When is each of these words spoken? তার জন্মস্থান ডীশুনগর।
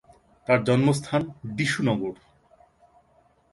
তার 0.47 0.59
জন্মস্থান 0.63 1.21
ডীশুনগর। 1.55 2.13